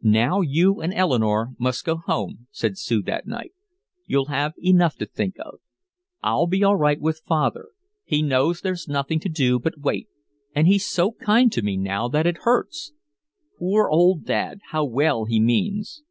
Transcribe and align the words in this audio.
"Now 0.00 0.40
you 0.40 0.80
and 0.80 0.90
Eleanore 0.94 1.50
must 1.58 1.84
go 1.84 1.98
home," 1.98 2.46
said 2.50 2.78
Sue 2.78 3.02
that 3.02 3.26
night. 3.26 3.52
"You'll 4.06 4.28
have 4.32 4.54
enough 4.56 4.96
to 4.96 5.04
think 5.04 5.34
of. 5.38 5.60
I'll 6.22 6.46
be 6.46 6.64
all 6.64 6.76
right 6.76 6.98
with 6.98 7.20
father 7.28 7.68
he 8.04 8.22
knows 8.22 8.62
there's 8.62 8.88
nothing 8.88 9.20
to 9.20 9.28
do 9.28 9.58
but 9.58 9.76
wait, 9.78 10.08
and 10.54 10.66
he's 10.66 10.86
so 10.86 11.12
kind 11.12 11.52
to 11.52 11.60
me 11.60 11.76
now 11.76 12.08
that 12.08 12.26
it 12.26 12.38
hurts. 12.38 12.94
Poor 13.58 13.90
old 13.90 14.24
Dad 14.24 14.60
how 14.70 14.86
well 14.86 15.26
he 15.26 15.38
means. 15.38 16.04